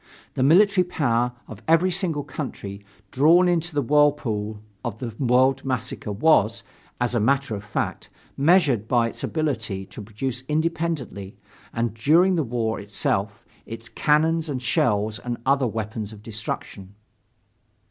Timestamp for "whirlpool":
3.83-4.59